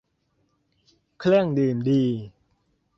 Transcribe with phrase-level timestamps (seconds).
[1.19, 2.03] เครื่องดื่มดี